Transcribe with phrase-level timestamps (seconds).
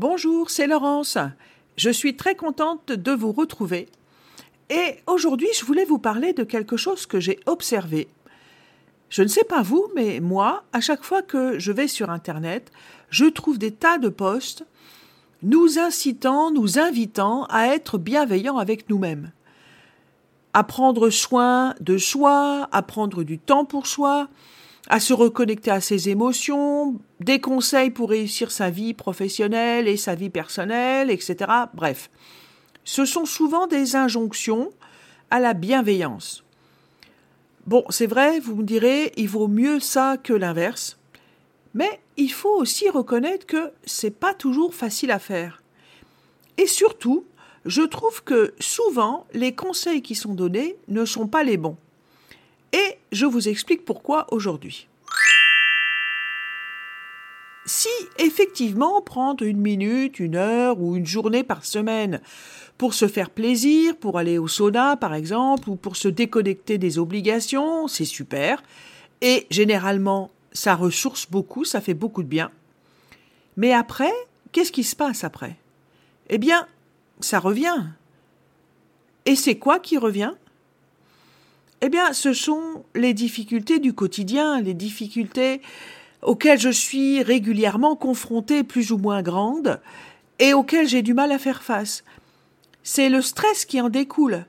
[0.00, 1.18] Bonjour, c'est Laurence.
[1.76, 3.86] Je suis très contente de vous retrouver.
[4.70, 8.08] Et aujourd'hui, je voulais vous parler de quelque chose que j'ai observé.
[9.10, 12.72] Je ne sais pas vous, mais moi, à chaque fois que je vais sur Internet,
[13.10, 14.64] je trouve des tas de posts
[15.42, 19.32] nous incitant, nous invitant à être bienveillants avec nous-mêmes.
[20.54, 24.28] À prendre soin de soi, à prendre du temps pour soi,
[24.88, 30.14] à se reconnecter à ses émotions, des conseils pour réussir sa vie professionnelle et sa
[30.14, 31.36] vie personnelle, etc.
[31.74, 32.10] Bref,
[32.84, 34.70] ce sont souvent des injonctions
[35.30, 36.44] à la bienveillance.
[37.66, 40.98] Bon, c'est vrai, vous me direz, il vaut mieux ça que l'inverse,
[41.74, 45.62] mais il faut aussi reconnaître que c'est pas toujours facile à faire.
[46.56, 47.24] Et surtout,
[47.64, 51.76] je trouve que souvent les conseils qui sont donnés ne sont pas les bons.
[52.72, 54.86] Et je vous explique pourquoi aujourd'hui.
[57.66, 62.20] Si effectivement prendre une minute, une heure ou une journée par semaine
[62.78, 66.98] pour se faire plaisir, pour aller au sauna par exemple, ou pour se déconnecter des
[66.98, 68.62] obligations, c'est super.
[69.20, 72.50] Et généralement, ça ressource beaucoup, ça fait beaucoup de bien.
[73.56, 74.12] Mais après,
[74.52, 75.56] qu'est-ce qui se passe après?
[76.28, 76.66] Eh bien,
[77.20, 77.84] ça revient.
[79.26, 80.32] Et c'est quoi qui revient?
[81.82, 85.62] Eh bien, ce sont les difficultés du quotidien, les difficultés
[86.22, 89.80] auxquelles je suis régulièrement confrontée plus ou moins grandes
[90.38, 92.04] et auxquelles j'ai du mal à faire face.
[92.82, 94.44] C'est le stress qui en découle.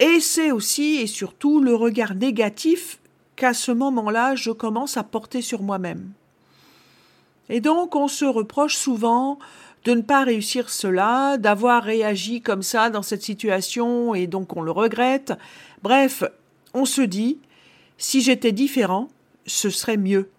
[0.00, 3.00] Et c'est aussi et surtout le regard négatif
[3.34, 6.12] qu'à ce moment-là je commence à porter sur moi-même.
[7.48, 9.38] Et donc on se reproche souvent
[9.84, 14.62] de ne pas réussir cela, d'avoir réagi comme ça dans cette situation et donc on
[14.62, 15.32] le regrette.
[15.82, 16.24] Bref,
[16.74, 17.38] on se dit,
[17.96, 19.08] si j'étais différent,
[19.46, 20.30] ce serait mieux.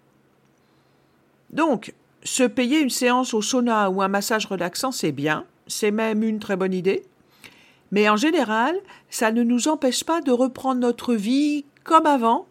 [1.50, 6.22] Donc, se payer une séance au sauna ou un massage relaxant, c'est bien, c'est même
[6.22, 7.02] une très bonne idée.
[7.92, 8.76] Mais en général,
[9.08, 12.46] ça ne nous empêche pas de reprendre notre vie comme avant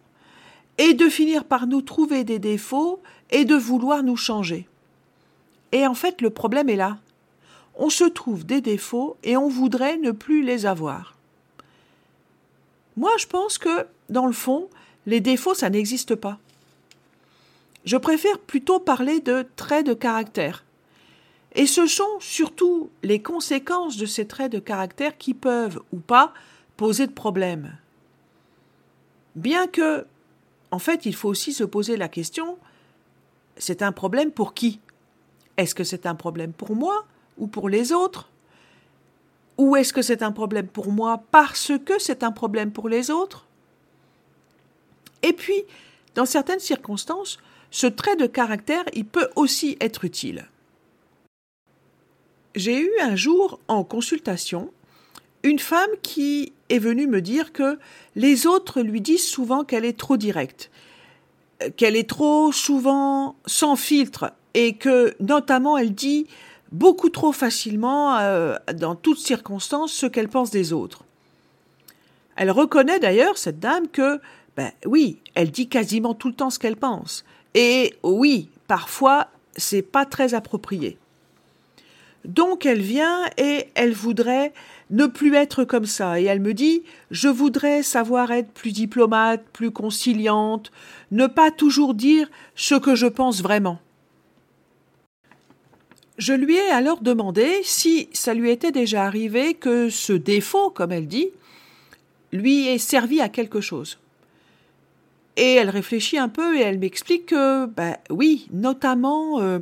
[0.76, 3.00] et de finir par nous trouver des défauts
[3.30, 4.66] et de vouloir nous changer.
[5.72, 6.98] Et en fait, le problème est là.
[7.76, 11.16] On se trouve des défauts et on voudrait ne plus les avoir.
[12.96, 14.68] Moi, je pense que, dans le fond,
[15.06, 16.38] les défauts, ça n'existe pas.
[17.84, 20.64] Je préfère plutôt parler de traits de caractère.
[21.54, 26.34] Et ce sont surtout les conséquences de ces traits de caractère qui peuvent, ou pas,
[26.76, 27.76] poser de problèmes.
[29.34, 30.06] Bien que,
[30.70, 32.58] en fait, il faut aussi se poser la question,
[33.56, 34.80] c'est un problème pour qui?
[35.60, 37.04] Est-ce que c'est un problème pour moi
[37.36, 38.30] ou pour les autres?
[39.58, 43.10] Ou est-ce que c'est un problème pour moi parce que c'est un problème pour les
[43.10, 43.46] autres?
[45.22, 45.64] Et puis,
[46.14, 47.36] dans certaines circonstances,
[47.70, 50.48] ce trait de caractère, il peut aussi être utile.
[52.54, 54.72] J'ai eu un jour en consultation
[55.42, 57.78] une femme qui est venue me dire que
[58.16, 60.70] les autres lui disent souvent qu'elle est trop directe,
[61.76, 66.26] qu'elle est trop souvent sans filtre et que notamment elle dit
[66.72, 71.04] beaucoup trop facilement, euh, dans toutes circonstances, ce qu'elle pense des autres.
[72.36, 74.20] Elle reconnaît d'ailleurs, cette dame, que,
[74.56, 77.24] ben oui, elle dit quasiment tout le temps ce qu'elle pense.
[77.54, 80.96] Et oui, parfois, c'est pas très approprié.
[82.24, 84.52] Donc elle vient et elle voudrait
[84.90, 86.20] ne plus être comme ça.
[86.20, 90.70] Et elle me dit, je voudrais savoir être plus diplomate, plus conciliante,
[91.10, 93.78] ne pas toujours dire ce que je pense vraiment.
[96.20, 100.92] Je lui ai alors demandé si ça lui était déjà arrivé que ce défaut, comme
[100.92, 101.28] elle dit,
[102.30, 103.98] lui ait servi à quelque chose.
[105.38, 109.60] Et elle réfléchit un peu et elle m'explique que, ben oui, notamment, euh,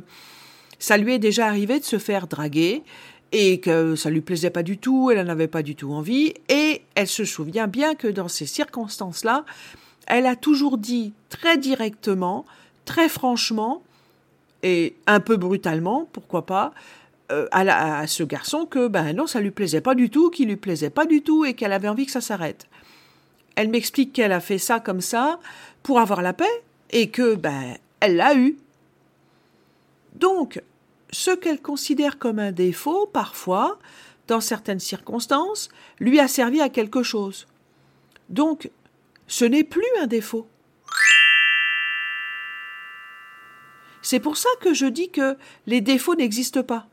[0.79, 2.83] ça lui est déjà arrivé de se faire draguer
[3.31, 6.33] et que ça lui plaisait pas du tout, elle n'en avait pas du tout envie,
[6.49, 9.45] et elle se souvient bien que dans ces circonstances-là,
[10.07, 12.43] elle a toujours dit très directement,
[12.83, 13.81] très franchement,
[14.63, 16.73] et un peu brutalement, pourquoi pas,
[17.31, 20.55] euh, à, ce garçon que ben non, ça lui plaisait pas du tout, qu'il lui
[20.55, 22.67] plaisait pas du tout et qu'elle avait envie que ça s'arrête.
[23.55, 25.39] Elle m'explique qu'elle a fait ça comme ça
[25.83, 28.57] pour avoir la paix et que ben elle l'a eu.
[30.15, 30.61] Donc,
[31.11, 33.77] ce qu'elle considère comme un défaut, parfois,
[34.27, 35.69] dans certaines circonstances,
[35.99, 37.47] lui a servi à quelque chose.
[38.29, 38.69] Donc,
[39.27, 40.47] ce n'est plus un défaut.
[44.09, 46.87] C'est pour ça que je dis que les défauts n'existent pas.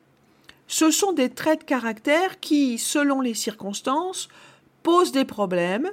[0.68, 4.28] Ce sont des traits de caractère qui, selon les circonstances,
[4.82, 5.90] posent des problèmes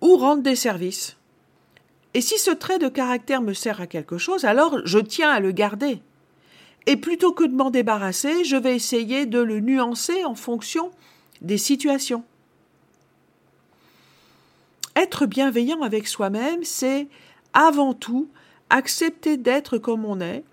[0.00, 1.16] ou rendent des services.
[2.14, 5.40] Et si ce trait de caractère me sert à quelque chose, alors je tiens à
[5.40, 6.00] le garder.
[6.86, 10.92] Et plutôt que de m'en débarrasser, je vais essayer de le nuancer en fonction
[11.40, 12.22] des situations.
[14.94, 17.08] Être bienveillant avec soi-même, c'est
[17.54, 18.28] avant tout
[18.70, 20.44] accepter d'être comme on est,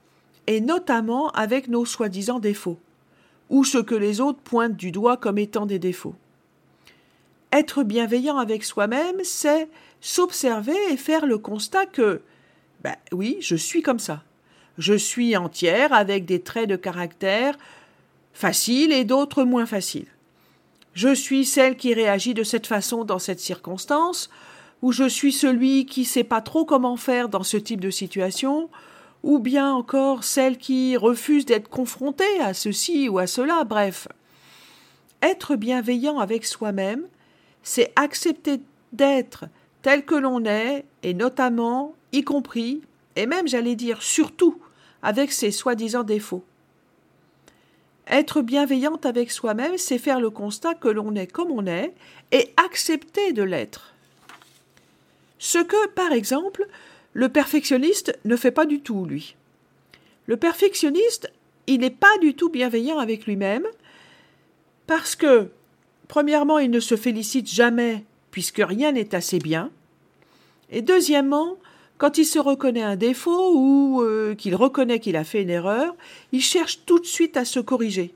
[0.48, 2.80] et notamment avec nos soi-disant défauts,
[3.50, 6.16] ou ce que les autres pointent du doigt comme étant des défauts.
[7.52, 9.70] Être bienveillant avec soi-même, c'est
[10.02, 12.22] s'observer et faire le constat que,
[12.84, 14.24] ben oui, je suis comme ça.
[14.78, 17.58] Je suis entière avec des traits de caractère
[18.34, 20.08] faciles et d'autres moins faciles.
[20.94, 24.30] Je suis celle qui réagit de cette façon dans cette circonstance,
[24.84, 28.70] ou je suis celui qui sait pas trop comment faire dans ce type de situation,
[29.24, 34.10] ou bien encore celle qui refuse d'être confrontée à ceci ou à cela, bref.
[35.22, 37.04] Être bienveillant avec soi-même,
[37.64, 38.60] c'est accepter
[38.92, 39.46] d'être
[39.84, 42.82] tel que l'on est, et notamment, y compris,
[43.16, 44.60] et même j'allais dire surtout,
[45.02, 46.44] avec ses soi-disant défauts.
[48.06, 51.94] Être bienveillante avec soi-même, c'est faire le constat que l'on est comme on est
[52.34, 53.93] et accepter de l'être.
[55.44, 56.66] Ce que, par exemple,
[57.12, 59.36] le perfectionniste ne fait pas du tout, lui.
[60.26, 61.30] Le perfectionniste,
[61.68, 63.68] il n'est pas du tout bienveillant avec lui-même,
[64.88, 65.50] parce que,
[66.08, 69.70] premièrement, il ne se félicite jamais, puisque rien n'est assez bien,
[70.72, 71.58] et deuxièmement,
[71.98, 75.94] quand il se reconnaît un défaut ou euh, qu'il reconnaît qu'il a fait une erreur,
[76.32, 78.14] il cherche tout de suite à se corriger.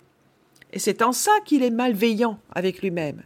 [0.71, 3.21] Et c'est en ça qu'il est malveillant avec lui-même.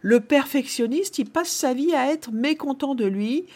[0.00, 3.46] Le perfectionniste, il passe sa vie à être mécontent de lui,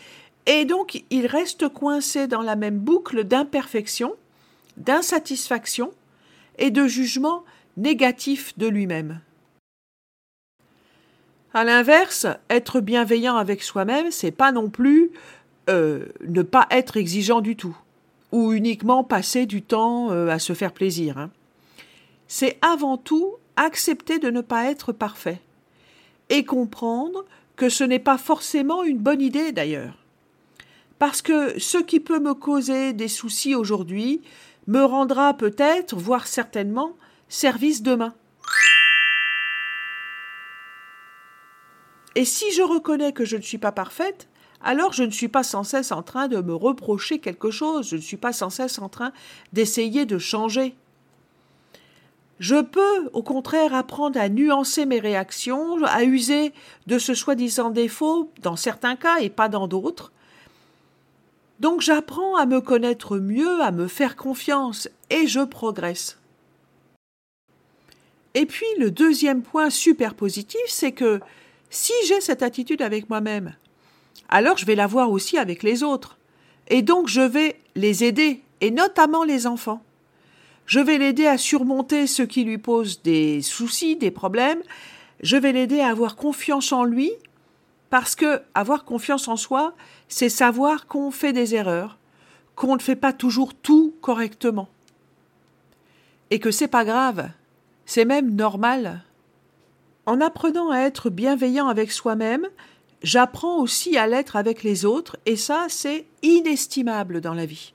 [0.47, 4.15] et donc il reste coincé dans la même boucle d'imperfection,
[4.77, 5.93] d'insatisfaction
[6.59, 7.45] et de jugement
[7.77, 9.21] négatif de lui-même.
[11.55, 15.11] À l'inverse, être bienveillant avec soi-même, c'est pas non plus
[15.71, 17.77] euh, ne pas être exigeant du tout,
[18.33, 21.19] ou uniquement passer du temps euh, à se faire plaisir.
[21.19, 21.31] Hein.
[22.27, 25.41] C'est avant tout accepter de ne pas être parfait,
[26.33, 27.27] et comprendre
[27.57, 29.99] que ce n'est pas forcément une bonne idée d'ailleurs.
[30.99, 34.23] Parce que ce qui peut me causer des soucis aujourd'hui
[34.67, 36.97] me rendra peut-être, voire certainement,
[37.29, 38.15] service demain.
[42.15, 44.27] Et si je reconnais que je ne suis pas parfaite,
[44.63, 47.97] alors je ne suis pas sans cesse en train de me reprocher quelque chose, je
[47.97, 49.13] ne suis pas sans cesse en train
[49.53, 50.77] d'essayer de changer.
[52.43, 56.53] Je peux, au contraire, apprendre à nuancer mes réactions, à user
[56.89, 60.11] de ce soi-disant défaut dans certains cas et pas dans d'autres.
[61.61, 66.19] Donc j'apprends à me connaître mieux, à me faire confiance, et je progresse.
[68.35, 71.21] Et puis le deuxième point super positif, c'est que
[71.71, 73.55] si j'ai cette attitude avec moi-même,
[74.29, 76.19] alors je vais l'avoir aussi avec les autres.
[76.67, 79.81] Et donc je vais les aider, et notamment les enfants.
[80.67, 84.63] Je vais l'aider à surmonter ce qui lui pose des soucis, des problèmes.
[85.23, 87.11] Je vais l'aider à avoir confiance en lui,
[87.91, 89.75] parce que avoir confiance en soi,
[90.09, 91.99] c'est savoir qu'on fait des erreurs,
[92.55, 94.69] qu'on ne fait pas toujours tout correctement.
[96.31, 97.29] Et que c'est pas grave,
[97.85, 99.05] c'est même normal.
[100.07, 102.49] En apprenant à être bienveillant avec soi-même,
[103.03, 107.75] j'apprends aussi à l'être avec les autres, et ça, c'est inestimable dans la vie.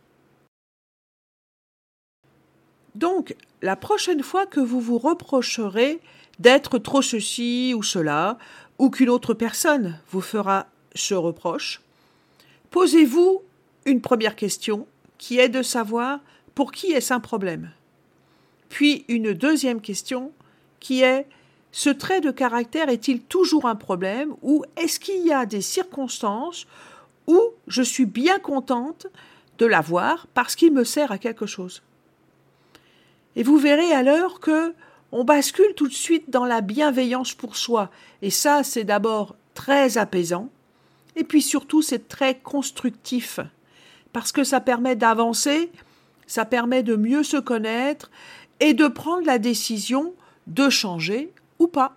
[2.97, 5.99] Donc, la prochaine fois que vous vous reprocherez
[6.39, 8.39] d'être trop ceci ou cela,
[8.79, 11.81] ou qu'une autre personne vous fera ce reproche,
[12.71, 13.43] posez-vous
[13.85, 14.87] une première question
[15.19, 16.21] qui est de savoir
[16.55, 17.69] pour qui est-ce un problème.
[18.67, 20.31] Puis une deuxième question
[20.79, 21.27] qui est
[21.71, 26.65] ce trait de caractère est-il toujours un problème ou est-ce qu'il y a des circonstances
[27.27, 29.05] où je suis bien contente
[29.59, 31.83] de l'avoir parce qu'il me sert à quelque chose?
[33.37, 34.73] Et vous verrez alors que
[35.11, 37.91] on bascule tout de suite dans la bienveillance pour soi.
[38.23, 40.49] Et ça c'est d'abord très apaisant.
[41.15, 43.39] Et puis surtout c'est très constructif.
[44.11, 45.71] Parce que ça permet d'avancer,
[46.25, 48.09] ça permet de mieux se connaître
[48.59, 50.15] et de prendre la décision
[50.47, 51.95] de changer ou pas.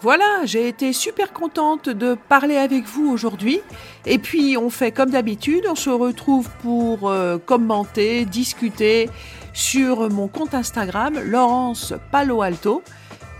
[0.00, 3.60] Voilà, j'ai été super contente de parler avec vous aujourd'hui.
[4.06, 9.10] Et puis, on fait comme d'habitude, on se retrouve pour euh, commenter, discuter
[9.52, 12.82] sur mon compte Instagram, Laurence Palo Alto.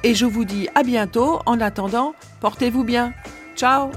[0.03, 1.41] Et je vous dis à bientôt.
[1.47, 3.13] En attendant, portez-vous bien.
[3.55, 3.91] Ciao